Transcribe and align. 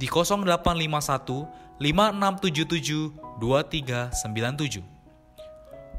di 0.00 0.08
0851 0.08 1.76
5677 1.76 3.12
2397. 3.36 4.80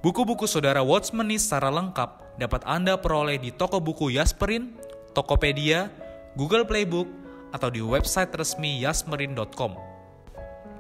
Buku-buku 0.02 0.50
saudara 0.50 0.82
Watchmeni 0.82 1.38
secara 1.38 1.70
lengkap 1.70 2.42
dapat 2.42 2.66
Anda 2.66 2.98
peroleh 2.98 3.38
di 3.38 3.54
toko 3.54 3.78
buku 3.78 4.10
Yasmerin, 4.18 4.74
Tokopedia, 5.14 5.94
Google 6.34 6.66
Playbook, 6.66 7.06
atau 7.54 7.70
di 7.70 7.86
website 7.86 8.34
resmi 8.34 8.82
yasmerin.com. 8.82 9.78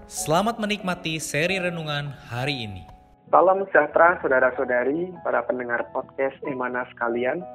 Selamat 0.09 0.57
menikmati 0.57 1.21
seri 1.21 1.61
renungan 1.61 2.09
hari 2.33 2.65
ini. 2.65 2.89
Salam 3.29 3.63
sejahtera 3.69 4.17
saudara-saudari, 4.19 5.13
para 5.21 5.45
pendengar 5.45 5.85
podcast 5.93 6.35
Emana 6.43 6.83
sekalian. 6.91 7.45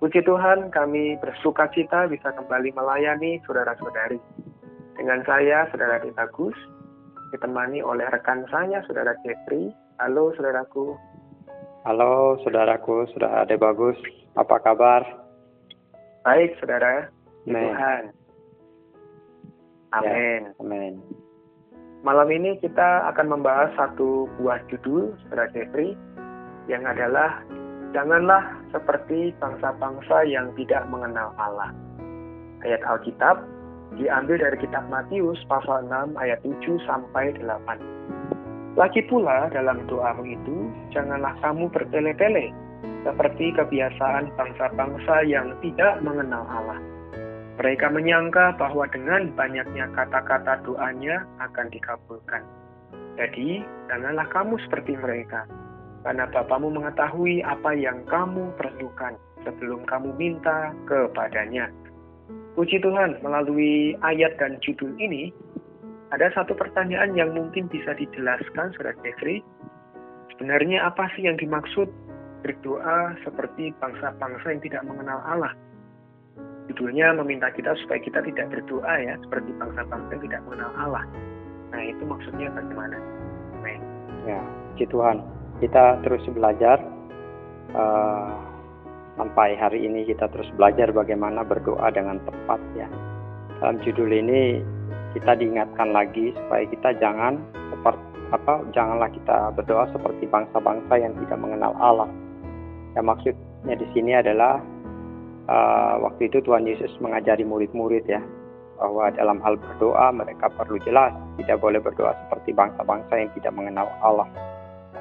Puji 0.00 0.24
Tuhan, 0.24 0.72
kami 0.72 1.20
bersuka 1.20 1.68
cita 1.70 2.08
bisa 2.08 2.32
kembali 2.32 2.72
melayani 2.72 3.38
saudara-saudari. 3.44 4.18
Dengan 5.00 5.24
saya, 5.24 5.64
Saudara 5.72 5.96
Dita 6.04 6.28
Gus, 6.36 6.52
ditemani 7.32 7.80
oleh 7.80 8.04
rekan 8.12 8.44
saya, 8.52 8.84
Saudara 8.84 9.16
Jeffrey. 9.24 9.72
Halo, 9.96 10.36
Saudaraku. 10.36 10.92
Halo, 11.88 12.36
Saudaraku, 12.44 13.08
Saudara 13.16 13.48
Ade 13.48 13.56
Bagus. 13.56 13.96
Apa 14.36 14.60
kabar? 14.60 15.00
Baik, 16.28 16.52
Saudara. 16.60 17.08
Amin. 17.48 17.64
Tuhan. 17.64 18.02
Amin. 19.96 20.40
Ya, 20.44 20.60
amin. 20.60 20.92
Malam 22.04 22.28
ini 22.28 22.60
kita 22.60 23.08
akan 23.08 23.32
membahas 23.32 23.72
satu 23.80 24.28
buah 24.36 24.60
judul, 24.68 25.16
Saudara 25.24 25.48
Jeffrey, 25.56 25.96
yang 26.68 26.84
adalah 26.84 27.40
Janganlah 27.90 28.54
seperti 28.70 29.34
bangsa-bangsa 29.42 30.22
yang 30.22 30.54
tidak 30.54 30.86
mengenal 30.86 31.34
Allah. 31.34 31.74
Ayat 32.62 32.78
Alkitab 32.86 33.42
diambil 33.98 34.38
dari 34.38 34.56
kitab 34.62 34.86
Matius 34.92 35.40
pasal 35.50 35.86
6 35.88 36.14
ayat 36.20 36.38
7 36.46 36.78
sampai 36.86 37.34
8. 37.40 38.78
Lagi 38.78 39.02
pula 39.10 39.50
dalam 39.50 39.82
doamu 39.90 40.22
itu, 40.22 40.70
janganlah 40.94 41.34
kamu 41.42 41.66
bertele-tele, 41.74 42.54
seperti 43.02 43.50
kebiasaan 43.58 44.30
bangsa-bangsa 44.38 45.26
yang 45.26 45.50
tidak 45.58 45.98
mengenal 46.06 46.46
Allah. 46.46 46.78
Mereka 47.58 47.90
menyangka 47.92 48.56
bahwa 48.56 48.86
dengan 48.88 49.34
banyaknya 49.34 49.90
kata-kata 49.92 50.62
doanya 50.64 51.26
akan 51.42 51.66
dikabulkan. 51.74 52.46
Jadi, 53.18 53.66
janganlah 53.90 54.24
kamu 54.32 54.56
seperti 54.64 54.96
mereka, 54.96 55.44
karena 56.06 56.24
Bapamu 56.30 56.72
mengetahui 56.72 57.44
apa 57.44 57.76
yang 57.76 58.00
kamu 58.08 58.54
perlukan 58.56 59.18
sebelum 59.44 59.84
kamu 59.84 60.14
minta 60.16 60.72
kepadanya. 60.88 61.68
Puji 62.60 62.76
Tuhan, 62.84 63.24
melalui 63.24 63.96
ayat 64.04 64.36
dan 64.36 64.60
judul 64.60 64.92
ini, 65.00 65.32
ada 66.12 66.28
satu 66.36 66.52
pertanyaan 66.52 67.16
yang 67.16 67.32
mungkin 67.32 67.72
bisa 67.72 67.96
dijelaskan, 67.96 68.76
Saudara 68.76 68.92
Jeffrey. 69.00 69.40
Sebenarnya 70.36 70.84
apa 70.84 71.08
sih 71.16 71.24
yang 71.24 71.40
dimaksud 71.40 71.88
berdoa 72.44 73.16
seperti 73.24 73.72
bangsa-bangsa 73.80 74.44
yang 74.52 74.60
tidak 74.60 74.84
mengenal 74.84 75.24
Allah? 75.24 75.56
Judulnya 76.68 77.16
meminta 77.16 77.48
kita 77.48 77.72
supaya 77.80 77.96
kita 78.04 78.20
tidak 78.28 78.52
berdoa 78.52 78.92
ya, 79.08 79.16
seperti 79.24 79.56
bangsa-bangsa 79.56 80.20
yang 80.20 80.24
tidak 80.28 80.40
mengenal 80.44 80.72
Allah. 80.76 81.04
Nah, 81.72 81.80
itu 81.80 82.04
maksudnya 82.04 82.52
bagaimana? 82.52 83.00
Amin. 83.56 83.80
Ya, 84.28 84.44
puji 84.76 84.84
Tuhan. 84.92 85.24
Kita 85.64 85.96
terus 86.04 86.28
belajar 86.28 86.76
uh, 87.72 88.49
sampai 89.18 89.58
hari 89.58 89.86
ini 89.86 90.06
kita 90.06 90.30
terus 90.30 90.46
belajar 90.54 90.90
bagaimana 90.94 91.42
berdoa 91.42 91.90
dengan 91.90 92.20
tepat 92.22 92.60
ya. 92.76 92.86
Dalam 93.60 93.80
judul 93.82 94.10
ini 94.10 94.62
kita 95.16 95.34
diingatkan 95.36 95.90
lagi 95.90 96.30
supaya 96.36 96.64
kita 96.70 96.96
jangan 97.02 97.42
seperti 97.74 98.10
apa 98.30 98.62
janganlah 98.70 99.10
kita 99.10 99.50
berdoa 99.58 99.90
seperti 99.90 100.30
bangsa-bangsa 100.30 100.94
yang 100.94 101.12
tidak 101.26 101.38
mengenal 101.42 101.74
Allah. 101.82 102.10
Ya 102.94 103.02
maksudnya 103.02 103.74
di 103.74 103.86
sini 103.90 104.14
adalah 104.14 104.62
uh, 105.50 105.94
waktu 106.06 106.30
itu 106.30 106.38
Tuhan 106.42 106.66
Yesus 106.66 106.94
mengajari 107.02 107.42
murid-murid 107.42 108.06
ya 108.06 108.22
bahwa 108.80 109.12
dalam 109.12 109.42
hal 109.44 109.60
berdoa 109.60 110.08
mereka 110.14 110.48
perlu 110.56 110.80
jelas 110.86 111.12
tidak 111.36 111.60
boleh 111.60 111.82
berdoa 111.82 112.16
seperti 112.26 112.56
bangsa-bangsa 112.56 113.12
yang 113.12 113.30
tidak 113.36 113.52
mengenal 113.52 113.86
Allah. 114.00 114.30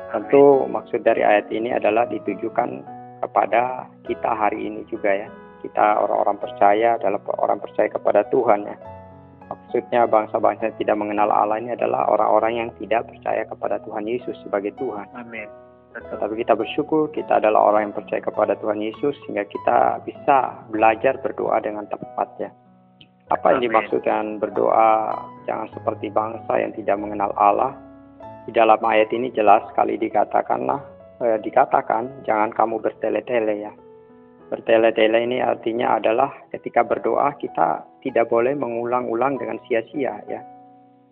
Tentu 0.09 0.66
maksud 0.66 1.06
dari 1.06 1.22
ayat 1.22 1.48
ini 1.53 1.69
adalah 1.69 2.09
ditujukan 2.09 2.81
kepada 3.19 3.88
kita 4.07 4.31
hari 4.31 4.68
ini 4.68 4.88
juga 4.88 5.12
ya. 5.12 5.30
Kita 5.59 6.00
orang-orang 6.00 6.40
percaya 6.40 6.96
adalah 6.96 7.19
orang 7.40 7.59
percaya 7.59 7.91
kepada 7.91 8.24
Tuhan 8.31 8.63
ya. 8.63 8.78
Maksudnya 9.50 10.06
bangsa-bangsa 10.06 10.69
yang 10.69 10.78
tidak 10.78 10.97
mengenal 10.97 11.30
Allah 11.34 11.57
ini 11.57 11.74
adalah 11.74 12.06
orang-orang 12.09 12.53
yang 12.63 12.69
tidak 12.78 13.09
percaya 13.09 13.44
kepada 13.50 13.81
Tuhan 13.81 14.06
Yesus 14.06 14.38
sebagai 14.46 14.72
Tuhan. 14.78 15.09
Amin. 15.18 15.50
Tetapi 15.90 16.34
kita 16.46 16.53
bersyukur 16.53 17.09
kita 17.09 17.41
adalah 17.41 17.74
orang 17.74 17.90
yang 17.90 17.96
percaya 17.97 18.22
kepada 18.22 18.53
Tuhan 18.62 18.78
Yesus 18.78 19.18
sehingga 19.25 19.41
kita 19.50 20.06
bisa 20.06 20.62
belajar 20.69 21.18
berdoa 21.18 21.57
dengan 21.66 21.90
tepat 21.90 22.30
ya. 22.38 22.50
Apa 23.30 23.57
yang 23.57 23.69
dimaksudkan 23.69 24.41
berdoa 24.41 25.18
jangan 25.46 25.69
seperti 25.74 26.13
bangsa 26.13 26.53
yang 26.62 26.74
tidak 26.78 26.97
mengenal 26.97 27.34
Allah? 27.38 27.74
Di 28.46 28.53
dalam 28.53 28.81
ayat 28.81 29.13
ini 29.13 29.30
jelas 29.34 29.66
sekali 29.69 29.97
dikatakanlah 29.97 30.81
eh, 31.19 31.38
dikatakan 31.44 32.24
jangan 32.24 32.50
kamu 32.56 32.80
bertele-tele 32.80 33.56
ya. 33.59 33.74
Bertele-tele 34.50 35.30
ini 35.30 35.38
artinya 35.46 36.02
adalah 36.02 36.34
ketika 36.50 36.81
berdoa 36.81 37.38
kita 37.38 37.85
tidak 38.02 38.34
boleh 38.34 38.57
mengulang-ulang 38.57 39.38
dengan 39.38 39.62
sia-sia 39.69 40.18
ya. 40.25 40.41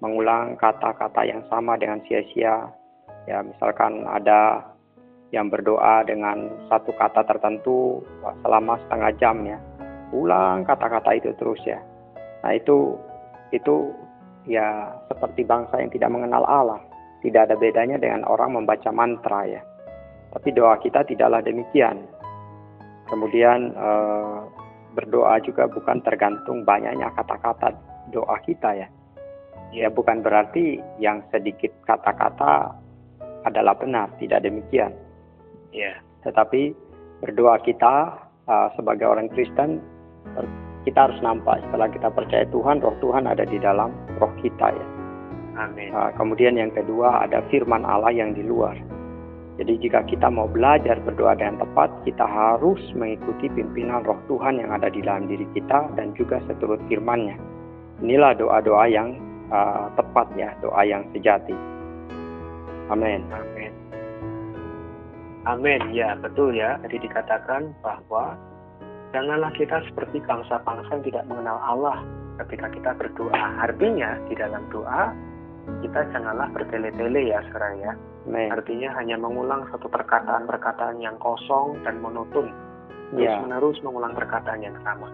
Mengulang 0.01 0.57
kata-kata 0.57 1.22
yang 1.28 1.45
sama 1.45 1.78
dengan 1.78 2.01
sia-sia. 2.09 2.66
Ya, 3.28 3.44
misalkan 3.44 4.07
ada 4.07 4.63
yang 5.35 5.51
berdoa 5.51 6.07
dengan 6.07 6.47
satu 6.72 6.95
kata 6.95 7.28
tertentu 7.28 8.00
selama 8.41 8.79
setengah 8.88 9.12
jam 9.19 9.38
ya. 9.44 9.59
Ulang 10.15 10.63
kata-kata 10.63 11.19
itu 11.19 11.36
terus 11.36 11.59
ya. 11.68 11.77
Nah, 12.42 12.56
itu 12.56 12.95
itu 13.51 13.92
ya 14.48 14.95
seperti 15.12 15.44
bangsa 15.44 15.77
yang 15.83 15.92
tidak 15.92 16.09
mengenal 16.09 16.42
Allah. 16.48 16.81
Tidak 17.21 17.50
ada 17.50 17.59
bedanya 17.59 18.00
dengan 18.00 18.24
orang 18.24 18.56
membaca 18.56 18.89
mantra 18.89 19.44
ya. 19.45 19.62
Tapi 20.33 20.50
doa 20.51 20.75
kita 20.79 21.03
tidaklah 21.07 21.39
demikian. 21.41 22.03
Kemudian 23.07 23.71
eh, 23.71 24.39
berdoa 24.97 25.38
juga 25.45 25.69
bukan 25.69 26.01
tergantung 26.01 26.65
banyaknya 26.65 27.13
kata-kata 27.13 27.77
doa 28.09 28.38
kita 28.41 28.74
ya. 28.74 28.88
Ya 29.69 29.94
bukan 29.94 30.24
berarti 30.25 30.79
yang 30.97 31.21
sedikit 31.29 31.69
kata-kata 31.85 32.74
adalah 33.45 33.77
benar, 33.77 34.09
tidak 34.18 34.41
demikian. 34.41 34.95
Ya. 35.69 36.00
Tetapi 36.24 36.73
berdoa 37.21 37.62
kita 37.62 38.15
uh, 38.47 38.68
sebagai 38.80 39.06
orang 39.06 39.30
Kristen 39.31 39.83
kita 40.88 41.12
harus 41.12 41.19
nampak 41.19 41.59
setelah 41.68 41.91
kita 41.91 42.07
percaya 42.07 42.47
Tuhan, 42.47 42.80
roh 42.80 42.95
Tuhan 43.03 43.27
ada 43.27 43.44
di 43.44 43.59
dalam 43.59 43.91
roh 44.23 44.31
kita 44.39 44.71
ya. 44.71 44.88
Amin. 45.59 45.91
Uh, 45.91 46.15
kemudian 46.15 46.56
yang 46.56 46.71
kedua 46.71 47.27
ada 47.27 47.44
firman 47.51 47.83
Allah 47.83 48.15
yang 48.15 48.31
di 48.31 48.47
luar. 48.47 48.75
Jadi 49.57 49.74
jika 49.81 50.06
kita 50.06 50.30
mau 50.30 50.45
belajar 50.45 51.01
berdoa 51.01 51.33
dengan 51.33 51.65
tepat, 51.65 51.89
kita 52.06 52.21
harus 52.21 52.77
mengikuti 52.94 53.50
pimpinan 53.50 54.06
roh 54.06 54.21
Tuhan 54.30 54.62
yang 54.62 54.69
ada 54.69 54.86
di 54.94 55.01
dalam 55.01 55.25
diri 55.25 55.50
kita 55.57 55.98
dan 55.98 56.13
juga 56.13 56.38
seturut 56.45 56.77
firman-Nya. 56.86 57.33
Inilah 58.06 58.38
doa-doa 58.38 58.86
yang 58.86 59.18
uh, 59.50 59.89
tepat 59.98 60.30
ya, 60.38 60.54
doa 60.62 60.81
yang 60.86 61.01
sejati. 61.09 61.57
Amin. 62.94 63.25
Amin. 63.33 63.74
Amin. 65.50 65.81
Ya, 65.89 66.13
betul 66.21 66.54
ya. 66.54 66.77
Tadi 66.86 67.01
dikatakan 67.01 67.74
bahwa 67.81 68.38
janganlah 69.09 69.50
kita 69.57 69.81
seperti 69.89 70.21
bangsa-bangsa 70.21 71.01
yang 71.01 71.04
tidak 71.04 71.24
mengenal 71.25 71.57
Allah 71.65 71.98
ketika 72.45 72.69
kita 72.69 72.92
berdoa. 72.94 73.44
Artinya 73.65 74.21
di 74.30 74.38
dalam 74.38 74.62
doa 74.69 75.09
kita 75.81 76.06
janganlah 76.13 76.48
bertele-tele 76.54 77.33
ya 77.33 77.42
sekarang 77.50 77.81
ya. 77.81 77.94
Amin. 78.27 78.51
Artinya 78.51 78.91
hanya 79.00 79.15
mengulang 79.15 79.63
satu 79.71 79.88
perkataan-perkataan 79.88 81.00
yang 81.00 81.15
kosong 81.24 81.79
dan 81.88 82.03
monoton. 82.03 82.51
Terus 83.15 83.24
Ya. 83.24 83.39
menerus 83.39 83.79
mengulang 83.88 84.12
perkataan 84.12 84.59
yang 84.59 84.75
sama. 84.83 85.07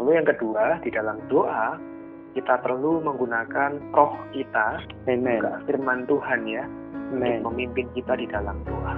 Lalu 0.00 0.16
yang 0.16 0.26
kedua, 0.26 0.80
di 0.80 0.88
dalam 0.88 1.20
doa 1.28 1.76
kita 2.32 2.56
perlu 2.64 3.04
menggunakan 3.04 3.92
roh 3.92 4.16
kita, 4.32 4.80
juga 5.04 5.60
firman 5.68 6.08
Tuhan 6.08 6.40
ya, 6.48 6.64
Amin. 7.12 7.44
untuk 7.44 7.52
memimpin 7.52 7.86
kita 7.92 8.16
di 8.16 8.24
dalam 8.30 8.56
doa. 8.64 8.96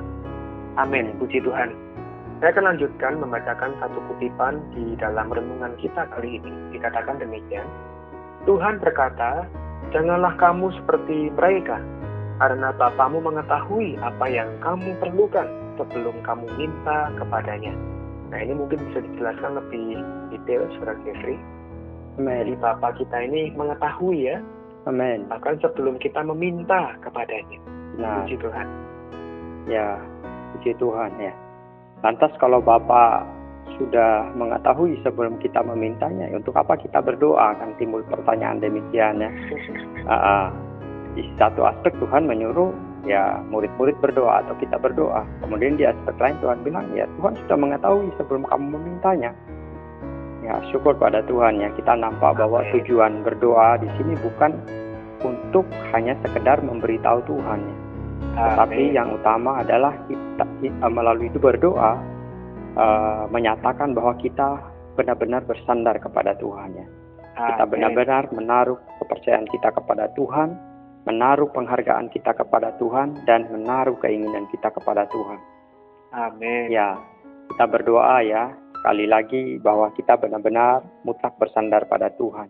Amin, 0.78 1.10
puji 1.18 1.42
Tuhan. 1.42 1.74
Saya 2.38 2.56
akan 2.56 2.72
lanjutkan 2.72 3.20
membacakan 3.20 3.74
satu 3.82 3.98
kutipan 4.08 4.62
di 4.72 4.94
dalam 4.96 5.28
renungan 5.28 5.74
kita 5.82 6.06
kali 6.14 6.38
ini. 6.38 6.52
Dikatakan 6.72 7.18
demikian, 7.18 7.66
Tuhan 8.46 8.78
berkata, 8.78 9.44
Janganlah 9.90 10.38
kamu 10.38 10.70
seperti 10.78 11.34
mereka, 11.34 11.82
karena 12.40 12.72
Bapamu 12.72 13.20
mengetahui 13.20 14.00
apa 14.00 14.24
yang 14.32 14.48
kamu 14.64 14.96
perlukan 14.96 15.44
sebelum 15.76 16.16
kamu 16.24 16.48
minta 16.56 17.12
kepadanya. 17.20 17.76
Nah 18.32 18.38
ini 18.40 18.56
mungkin 18.56 18.80
bisa 18.88 19.04
dijelaskan 19.04 19.60
lebih 19.60 20.00
detail, 20.32 20.64
Saudara 20.74 20.96
Jeffrey. 21.04 21.36
Jadi 22.16 22.52
Amin. 22.56 22.60
Bapak 22.60 22.96
kita 22.96 23.16
ini 23.28 23.52
mengetahui 23.52 24.32
ya, 24.32 24.40
Amin. 24.88 25.28
bahkan 25.28 25.60
sebelum 25.60 26.00
kita 26.00 26.24
meminta 26.24 26.96
kepadanya. 27.04 27.60
Nah, 28.00 28.24
Puji 28.24 28.36
Tuhan. 28.40 28.66
ya, 29.68 30.00
puji 30.56 30.72
Tuhan 30.80 31.12
ya. 31.20 31.32
Lantas 32.00 32.32
kalau 32.40 32.64
Bapak 32.64 33.24
sudah 33.76 34.32
mengetahui 34.36 34.96
sebelum 35.04 35.36
kita 35.40 35.60
memintanya, 35.64 36.28
untuk 36.32 36.56
apa 36.56 36.76
kita 36.76 37.00
berdoa? 37.04 37.56
Kan 37.60 37.76
timbul 37.76 38.00
pertanyaan 38.08 38.60
demikian 38.64 39.20
ya. 39.20 39.30
Ah, 40.10 40.16
ah. 40.16 40.46
Di 41.14 41.26
satu 41.36 41.66
aspek 41.66 41.92
Tuhan 41.98 42.26
menyuruh 42.26 42.70
ya 43.08 43.40
murid-murid 43.48 43.96
berdoa 43.98 44.44
atau 44.44 44.54
kita 44.60 44.76
berdoa. 44.76 45.24
Kemudian 45.44 45.80
di 45.80 45.88
aspek 45.88 46.14
lain 46.20 46.36
Tuhan 46.44 46.58
bilang 46.62 46.86
ya 46.92 47.08
Tuhan 47.20 47.34
sudah 47.44 47.56
mengetahui 47.56 48.08
sebelum 48.20 48.42
kamu 48.48 48.66
memintanya. 48.76 49.32
Ya 50.40 50.56
syukur 50.72 50.96
pada 50.96 51.20
Tuhan 51.24 51.60
ya 51.60 51.68
kita 51.76 51.96
nampak 51.96 52.36
bahwa 52.36 52.64
tujuan 52.72 53.24
berdoa 53.24 53.80
di 53.80 53.88
sini 54.00 54.14
bukan 54.20 54.52
untuk 55.20 55.68
hanya 55.92 56.16
sekedar 56.24 56.60
memberitahu 56.64 57.20
Tuhan 57.28 57.60
ya. 57.60 57.76
Tetapi 58.30 58.82
Amin. 58.88 58.96
yang 58.96 59.08
utama 59.16 59.60
adalah 59.60 59.92
kita 60.08 60.44
kita 60.60 60.86
melalui 60.88 61.28
itu 61.28 61.40
berdoa 61.40 61.98
eh, 62.76 63.24
menyatakan 63.28 63.92
bahwa 63.92 64.16
kita 64.20 64.60
benar-benar 64.96 65.44
bersandar 65.48 65.96
kepada 66.00 66.36
Tuhan 66.36 66.70
ya. 66.76 66.86
Kita 67.40 67.64
benar-benar 67.64 68.28
menaruh 68.36 68.76
kepercayaan 69.00 69.48
kita 69.48 69.72
kepada 69.72 70.12
Tuhan, 70.12 70.52
menaruh 71.08 71.48
penghargaan 71.52 72.12
kita 72.12 72.36
kepada 72.36 72.76
Tuhan, 72.76 73.24
dan 73.24 73.48
menaruh 73.48 73.96
keinginan 74.00 74.48
kita 74.52 74.68
kepada 74.74 75.08
Tuhan. 75.08 75.38
Amin. 76.12 76.68
Ya, 76.68 76.98
kita 77.54 77.64
berdoa 77.70 78.20
ya, 78.26 78.52
sekali 78.80 79.06
lagi 79.06 79.42
bahwa 79.60 79.92
kita 79.96 80.16
benar-benar 80.16 80.84
mutlak 81.04 81.36
bersandar 81.40 81.86
pada 81.88 82.12
Tuhan. 82.16 82.48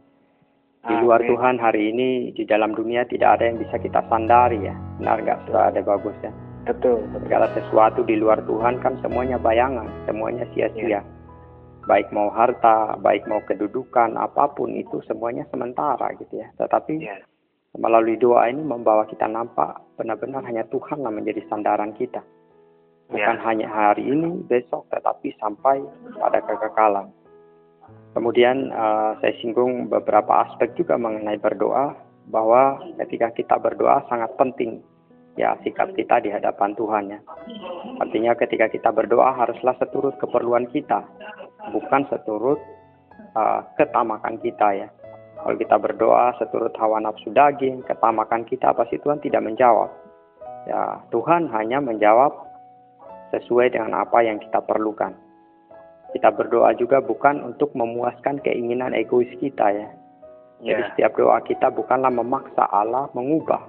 Di 0.80 0.96
luar 0.96 1.20
Amin. 1.20 1.36
Tuhan 1.36 1.56
hari 1.60 1.92
ini, 1.92 2.32
di 2.32 2.48
dalam 2.48 2.72
dunia 2.72 3.04
tidak 3.04 3.36
ada 3.36 3.52
yang 3.52 3.60
bisa 3.60 3.76
kita 3.76 4.00
sandari 4.08 4.64
ya. 4.64 4.72
Benar 4.96 5.20
nggak? 5.20 5.38
Sudah 5.44 5.68
ada 5.68 5.80
bagus 5.84 6.16
ya. 6.24 6.32
Betul. 6.64 7.04
Segala 7.20 7.52
sesuatu 7.52 8.00
di 8.00 8.16
luar 8.16 8.40
Tuhan 8.48 8.80
kan 8.80 8.96
semuanya 9.04 9.36
bayangan, 9.36 9.88
semuanya 10.08 10.48
sia-sia. 10.56 11.04
Baik 11.84 12.08
mau 12.12 12.32
harta, 12.32 12.96
baik 13.00 13.28
mau 13.28 13.44
kedudukan, 13.44 14.16
apa 14.16 14.52
pun 14.56 14.72
itu 14.72 15.04
semuanya 15.04 15.44
sementara 15.52 16.16
gitu 16.16 16.40
ya. 16.40 16.48
Tetapi 16.56 16.94
Ya. 17.00 17.16
Melalui 17.78 18.18
doa 18.18 18.50
ini 18.50 18.62
membawa 18.62 19.06
kita 19.06 19.30
nampak 19.30 19.78
benar-benar 19.94 20.42
hanya 20.46 20.66
Tuhan 20.70 21.06
yang 21.06 21.14
menjadi 21.14 21.44
sandaran 21.46 21.94
kita. 21.94 22.22
Bukan 23.10 23.36
Ya. 23.38 23.44
hanya 23.46 23.66
hari 23.66 24.06
ini, 24.06 24.38
besok, 24.46 24.86
tetapi 24.94 25.34
sampai 25.42 25.82
pada 26.14 26.38
kekekalan. 26.46 27.10
Kemudian 28.14 28.70
eh, 28.70 29.10
saya 29.18 29.34
singgung 29.42 29.90
beberapa 29.90 30.46
aspek 30.46 30.74
juga 30.78 30.94
mengenai 30.94 31.38
berdoa, 31.38 31.94
bahwa 32.30 32.78
ketika 33.02 33.34
kita 33.34 33.56
berdoa 33.58 34.06
sangat 34.06 34.30
penting 34.38 34.78
ya 35.34 35.58
sikap 35.66 35.90
kita 35.98 36.22
di 36.22 36.30
hadapan 36.30 36.72
Tuhan 36.78 37.04
ya. 37.10 37.20
Artinya 37.98 38.32
ketika 38.38 38.70
kita 38.70 38.90
berdoa 38.94 39.34
haruslah 39.34 39.74
seturut 39.82 40.14
keperluan 40.22 40.70
kita, 40.70 41.02
bukan 41.74 42.06
seturut 42.08 42.62
uh, 43.34 43.66
ketamakan 43.74 44.38
kita 44.38 44.86
ya. 44.86 44.88
Kalau 45.40 45.56
kita 45.56 45.76
berdoa 45.80 46.36
seturut 46.36 46.74
hawa 46.76 47.00
nafsu 47.00 47.32
daging, 47.32 47.80
ketamakan 47.88 48.44
kita 48.44 48.76
pasti 48.76 49.00
Tuhan 49.00 49.24
tidak 49.24 49.40
menjawab. 49.40 49.88
Ya, 50.68 51.00
Tuhan 51.08 51.48
hanya 51.48 51.80
menjawab 51.80 52.32
sesuai 53.32 53.72
dengan 53.72 53.96
apa 54.04 54.20
yang 54.20 54.36
kita 54.36 54.60
perlukan. 54.60 55.16
Kita 56.10 56.28
berdoa 56.34 56.74
juga 56.76 56.98
bukan 57.00 57.40
untuk 57.46 57.72
memuaskan 57.72 58.42
keinginan 58.42 58.92
egois 58.92 59.30
kita 59.38 59.66
ya. 59.72 59.88
Jadi 60.60 60.82
Ya. 60.82 60.88
setiap 60.92 61.16
doa 61.16 61.40
kita 61.40 61.72
bukanlah 61.72 62.12
memaksa 62.12 62.68
Allah 62.68 63.08
mengubah 63.16 63.64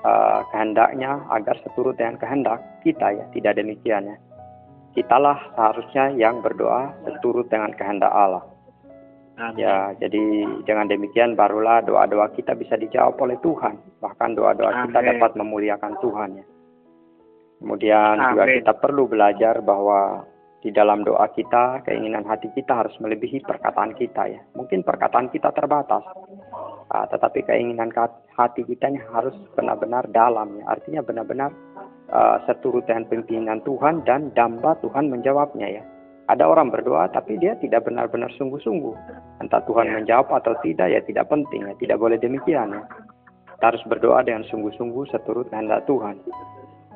uh, 0.00 0.40
kehendaknya 0.54 1.20
agar 1.28 1.60
seturut 1.60 2.00
dengan 2.00 2.16
kehendak 2.16 2.64
kita 2.80 3.12
ya. 3.12 3.24
Tidak 3.28 3.52
demikian 3.60 4.08
ya. 4.08 4.16
Kitalah 4.94 5.36
seharusnya 5.52 6.14
yang 6.16 6.40
berdoa 6.40 6.94
seturut 7.04 7.50
dengan 7.50 7.74
kehendak 7.76 8.08
Allah. 8.08 8.46
Amin. 9.34 9.66
Ya, 9.66 9.90
jadi 9.98 10.46
dengan 10.62 10.86
demikian 10.86 11.34
barulah 11.34 11.82
doa-doa 11.82 12.30
kita 12.38 12.54
bisa 12.54 12.78
dijawab 12.78 13.18
oleh 13.18 13.34
Tuhan. 13.42 13.74
Bahkan 13.98 14.30
doa-doa 14.38 14.86
kita 14.86 14.98
dapat 15.02 15.34
memuliakan 15.34 15.98
Tuhan 15.98 16.30
ya. 16.38 16.46
Kemudian 17.58 18.14
juga 18.30 18.44
Amin. 18.46 18.62
kita 18.62 18.72
perlu 18.78 19.10
belajar 19.10 19.58
bahwa 19.64 20.22
di 20.64 20.72
dalam 20.72 21.04
doa 21.04 21.28
kita, 21.34 21.84
keinginan 21.84 22.24
hati 22.24 22.48
kita 22.56 22.72
harus 22.72 22.94
melebihi 22.96 23.44
perkataan 23.44 23.92
kita 23.98 24.22
ya. 24.32 24.40
Mungkin 24.56 24.80
perkataan 24.80 25.28
kita 25.28 25.52
terbatas, 25.52 26.00
ah, 26.88 27.04
tetapi 27.04 27.44
keinginan 27.44 27.92
hati 28.32 28.64
kita 28.64 28.88
harus 29.12 29.36
benar-benar 29.52 30.08
dalam 30.08 30.56
ya. 30.56 30.64
Artinya 30.72 31.04
benar-benar 31.04 31.50
ah, 32.08 32.40
seturut 32.48 32.86
dengan 32.88 33.04
pimpinan 33.10 33.60
Tuhan 33.66 34.08
dan 34.08 34.32
damba 34.32 34.78
Tuhan 34.80 35.12
menjawabnya 35.12 35.68
ya. 35.68 35.84
Ada 36.24 36.48
orang 36.48 36.72
berdoa 36.72 37.12
tapi 37.12 37.36
dia 37.36 37.52
tidak 37.60 37.84
benar-benar 37.84 38.32
sungguh-sungguh. 38.40 38.96
Entah 39.44 39.60
Tuhan 39.68 39.92
Ya. 39.92 39.94
menjawab 40.00 40.32
atau 40.40 40.56
tidak 40.64 40.88
ya 40.88 41.00
tidak 41.04 41.28
penting 41.28 41.68
ya. 41.68 41.74
Tidak 41.76 42.00
boleh 42.00 42.16
demikian 42.16 42.72
ya. 42.72 42.82
Kita 43.54 43.64
harus 43.70 43.84
berdoa 43.84 44.24
dengan 44.24 44.44
sungguh-sungguh 44.48 45.04
seturut 45.12 45.52
kehendak 45.52 45.84
Tuhan. 45.84 46.16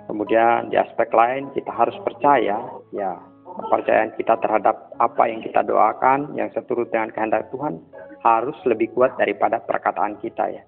Kemudian 0.08 0.72
di 0.72 0.80
aspek 0.80 1.12
lain 1.12 1.52
kita 1.52 1.68
harus 1.68 1.94
percaya 2.00 2.56
ya 2.96 3.12
kepercayaan 3.58 4.14
kita 4.16 4.38
terhadap 4.40 4.94
apa 5.02 5.22
yang 5.28 5.44
kita 5.44 5.60
doakan 5.66 6.32
yang 6.38 6.48
seturut 6.56 6.88
dengan 6.88 7.10
kehendak 7.12 7.50
Tuhan 7.52 7.82
harus 8.22 8.56
lebih 8.64 8.92
kuat 8.96 9.14
daripada 9.20 9.60
perkataan 9.60 10.16
kita 10.22 10.48
ya. 10.48 10.62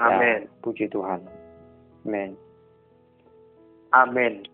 Amin. 0.00 0.48
Ya, 0.48 0.52
puji 0.64 0.88
Tuhan. 0.92 1.20
Amin. 2.04 2.36
Amin. 3.92 4.44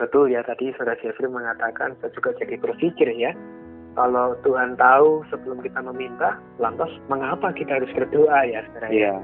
Betul 0.00 0.32
ya 0.32 0.40
tadi 0.40 0.72
Saudara 0.80 0.96
Jeffrey 1.04 1.28
mengatakan 1.28 1.92
saya 2.00 2.08
juga 2.16 2.32
jadi 2.40 2.56
berpikir 2.56 3.12
ya. 3.20 3.36
Kalau 3.98 4.32
Tuhan 4.46 4.80
tahu 4.80 5.28
sebelum 5.28 5.60
kita 5.60 5.84
meminta, 5.84 6.40
lantas 6.56 6.88
mengapa 7.12 7.52
kita 7.52 7.76
harus 7.76 7.90
berdoa 7.92 8.48
ya 8.48 8.64
sebenarnya? 8.70 8.96
Iya. 8.96 9.14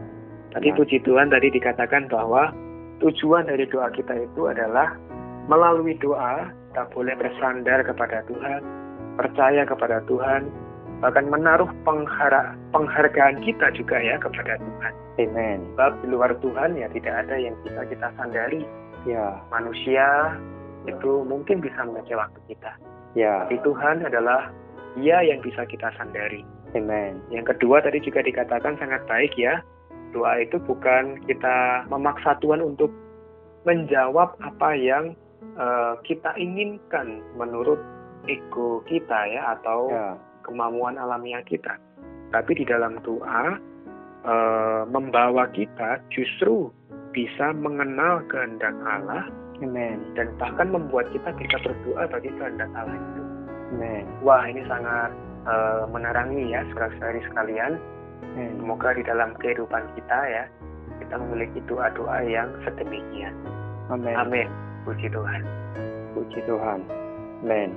Tadi 0.53 0.69
benar. 0.69 0.79
puji 0.83 0.97
Tuhan 1.07 1.27
tadi 1.33 1.49
dikatakan 1.49 2.13
bahwa 2.13 2.53
tujuan 3.01 3.49
dari 3.49 3.65
doa 3.73 3.89
kita 3.89 4.13
itu 4.21 4.53
adalah 4.53 4.93
melalui 5.49 5.97
doa 5.97 6.51
kita 6.77 6.83
boleh 6.93 7.15
bersandar 7.17 7.81
kepada 7.89 8.21
Tuhan, 8.29 8.61
percaya 9.17 9.65
kepada 9.65 10.05
Tuhan, 10.05 10.51
bahkan 11.01 11.25
menaruh 11.33 11.71
penghara, 11.89 12.53
penghargaan 12.77 13.41
kita 13.41 13.73
juga 13.73 13.97
ya 13.97 14.21
kepada 14.21 14.61
Tuhan. 14.61 14.93
Amen. 15.25 15.59
Sebab 15.73 15.93
di 16.05 16.07
luar 16.13 16.37
Tuhan 16.45 16.77
ya 16.77 16.91
tidak 16.93 17.15
ada 17.25 17.37
yang 17.41 17.57
bisa 17.65 17.81
kita 17.89 18.13
sandari. 18.21 18.61
Ya, 19.07 19.39
Manusia 19.55 20.35
itu 20.89 21.13
mungkin 21.27 21.61
bisa 21.61 21.83
mengecewakan 21.83 22.43
kita. 22.47 22.73
ya. 23.19 23.45
Tapi 23.47 23.59
Tuhan 23.63 24.07
adalah 24.07 24.51
Dia 24.97 25.21
yang 25.21 25.45
bisa 25.45 25.69
kita 25.69 25.93
sandari. 26.01 26.41
Amen. 26.73 27.21
Yang 27.29 27.53
kedua 27.53 27.85
tadi 27.85 28.01
juga 28.01 28.25
dikatakan 28.25 28.81
sangat 28.81 29.05
baik 29.05 29.37
ya. 29.37 29.61
Doa 30.17 30.41
itu 30.41 30.57
bukan 30.57 31.21
kita 31.29 31.85
memaksa 31.93 32.33
Tuhan 32.41 32.65
untuk 32.65 32.89
menjawab 33.69 34.41
apa 34.41 34.73
yang 34.73 35.13
eh, 35.61 35.95
kita 36.09 36.33
inginkan 36.41 37.21
menurut 37.37 37.77
ego 38.25 38.81
kita 38.89 39.29
ya 39.29 39.53
atau 39.61 39.93
Ya, 39.93 40.17
kemampuan 40.47 40.97
alamiah 40.97 41.43
kita. 41.45 41.77
Tapi 42.33 42.57
di 42.57 42.65
dalam 42.67 42.99
doa 43.03 43.59
uh, 44.27 44.83
membawa 44.87 45.51
kita 45.51 46.03
justru 46.11 46.71
bisa 47.11 47.55
mengenal 47.55 48.23
kehendak 48.31 48.75
Allah 48.83 49.27
Amen. 49.63 49.97
dan 50.13 50.29
bahkan 50.37 50.69
membuat 50.69 51.09
kita 51.17 51.33
bisa 51.37 51.57
berdoa 51.65 52.05
bagi 52.13 52.29
kehendak 52.37 52.69
Allah 52.77 52.97
itu. 52.97 53.23
Amen. 53.73 54.05
Wah 54.21 54.45
ini 54.45 54.63
sangat 54.69 55.11
uh, 55.49 55.89
menerangi 55.89 56.53
ya 56.53 56.61
saudara-saudari 56.73 57.21
sekalian. 57.31 57.73
Amen. 58.37 58.53
Semoga 58.61 58.93
di 58.93 59.03
dalam 59.05 59.33
kehidupan 59.41 59.83
kita 59.97 60.19
ya 60.29 60.45
kita 61.01 61.15
memiliki 61.17 61.59
doa-doa 61.65 62.21
yang 62.25 62.53
sedemikian. 62.69 63.33
Amin. 63.89 64.17
Amin. 64.17 64.49
Puji 64.85 65.09
Tuhan. 65.09 65.41
Puji 66.13 66.41
Tuhan. 66.45 66.81
Amin. 67.45 67.71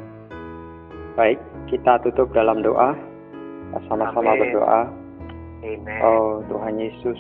Baik, 1.16 1.40
kita 1.68 2.00
tutup 2.06 2.32
dalam 2.32 2.64
doa. 2.64 2.96
Sama-sama 3.88 4.34
berdoa. 4.36 4.90
Amen. 5.60 6.02
Oh 6.02 6.40
Tuhan 6.48 6.80
Yesus, 6.80 7.20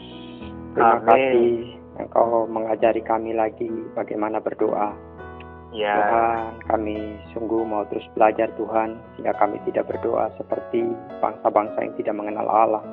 terima 0.73 1.03
Amin. 1.03 1.07
kasih 1.11 1.78
Engkau 1.99 2.47
mengajari 2.47 3.03
kami 3.03 3.35
lagi 3.35 3.67
bagaimana 3.93 4.39
berdoa. 4.39 4.95
ya. 5.69 5.93
Tuhan, 5.93 6.65
kami 6.65 6.97
sungguh 7.29 7.61
mau 7.61 7.85
terus 7.93 8.07
belajar 8.17 8.49
Tuhan, 8.57 8.97
sehingga 9.13 9.37
kami 9.37 9.61
tidak 9.69 9.85
berdoa 9.85 10.33
seperti 10.33 10.81
bangsa-bangsa 11.21 11.77
yang 11.85 11.93
tidak 11.93 12.15
mengenal 12.17 12.47
Allah. 12.49 12.83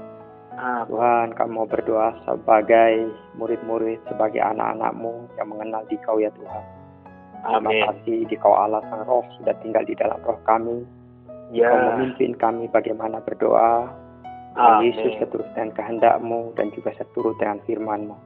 Amin. 0.57 0.85
Tuhan, 0.93 1.27
kami 1.37 1.51
mau 1.57 1.65
berdoa 1.65 2.13
sebagai 2.29 3.09
murid-murid, 3.41 4.01
sebagai 4.09 4.41
anak-anakmu 4.45 5.29
yang 5.41 5.49
mengenal 5.49 5.85
di 5.89 5.97
Kau 6.05 6.21
ya 6.21 6.29
Tuhan. 6.37 6.65
Terima 7.47 7.71
Amin. 7.71 7.81
kasih 7.87 8.19
di 8.27 8.37
Kau 8.37 8.53
Allah 8.53 8.83
Sang 8.89 9.05
Roh 9.07 9.25
sudah 9.41 9.55
tinggal 9.65 9.85
di 9.87 9.95
dalam 9.97 10.19
roh 10.21 10.41
kami. 10.45 10.83
Kau 11.49 11.55
Ya. 11.55 11.71
memimpin 11.95 12.35
kami 12.37 12.67
bagaimana 12.69 13.23
berdoa. 13.23 13.87
Amin. 14.57 14.91
Yesus 14.91 15.21
seturut 15.21 15.47
dengan 15.53 15.73
kehendakmu 15.77 16.57
dan 16.57 16.73
juga 16.73 16.91
seturut 16.97 17.37
dengan 17.37 17.61
firmanmu. 17.69 18.17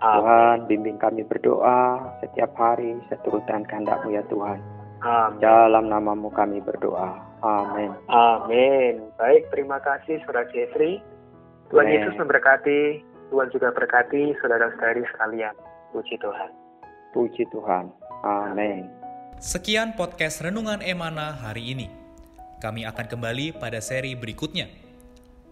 Tuhan, 0.00 0.68
bimbing 0.68 1.00
kami 1.00 1.24
berdoa 1.24 2.04
setiap 2.20 2.52
hari 2.56 3.00
seturut 3.08 3.40
dengan 3.48 3.64
kehendakmu 3.64 4.12
ya 4.12 4.22
Tuhan. 4.28 4.60
Amin. 5.00 5.40
Dalam 5.40 5.88
namamu 5.88 6.28
kami 6.32 6.60
berdoa. 6.60 7.16
Amin. 7.40 7.92
Amin. 8.08 9.08
Baik, 9.16 9.48
terima 9.52 9.80
kasih 9.80 10.20
Saudara 10.24 10.48
Jeffrey. 10.52 11.00
Tuhan 11.72 11.86
Amin. 11.88 11.94
Yesus 11.96 12.14
memberkati. 12.20 12.80
Tuhan 13.26 13.48
juga 13.50 13.74
berkati 13.74 14.38
saudara-saudari 14.38 15.02
sekalian. 15.10 15.54
Puji 15.90 16.14
Tuhan. 16.22 16.50
Puji 17.10 17.42
Tuhan. 17.50 17.90
Amin. 18.22 18.86
Sekian 19.42 19.98
podcast 19.98 20.40
Renungan 20.40 20.80
Emana 20.80 21.34
hari 21.34 21.74
ini. 21.74 21.90
Kami 22.62 22.88
akan 22.88 23.06
kembali 23.10 23.58
pada 23.58 23.82
seri 23.84 24.16
berikutnya. 24.16 24.85